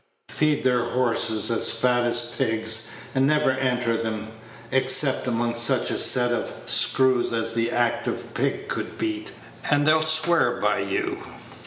Feed 0.29 0.63
their 0.63 0.83
horses 0.83 1.51
as 1.51 1.69
fat 1.69 2.05
as 2.07 2.33
pigs, 2.35 2.89
and 3.13 3.27
never 3.27 3.51
enter 3.51 4.01
'em 4.01 4.29
except 4.71 5.27
among 5.27 5.55
such 5.57 5.91
a 5.91 5.97
set 5.99 6.31
of 6.31 6.51
screws 6.65 7.31
as 7.31 7.55
an 7.55 7.67
active 7.69 8.33
pig 8.33 8.67
could 8.67 8.97
beat, 8.97 9.31
and 9.69 9.85
they'll 9.87 10.01
swear 10.01 10.59
by 10.59 10.79
you. 10.79 11.19